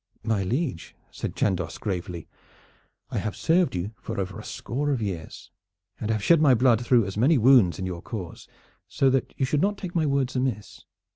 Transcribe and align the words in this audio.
"My 0.23 0.41
liege," 0.41 0.95
said 1.11 1.35
Chandos 1.35 1.77
gravely, 1.77 2.27
"I 3.11 3.19
have 3.19 3.35
served 3.35 3.75
you 3.75 3.91
for 4.01 4.19
over 4.19 4.39
a 4.39 4.43
score 4.43 4.89
of 4.89 4.99
years, 4.99 5.51
and 5.99 6.09
have 6.09 6.23
shed 6.23 6.41
my 6.41 6.55
blood 6.55 6.83
through 6.83 7.05
as 7.05 7.17
many 7.17 7.37
wounds 7.37 7.77
in 7.77 7.85
your 7.85 8.01
cause, 8.01 8.47
so 8.87 9.11
that 9.11 9.31
you 9.37 9.45
should 9.45 9.61
not 9.61 9.77
take 9.77 9.93
my 9.93 10.07
words 10.07 10.35
amiss. 10.35 10.85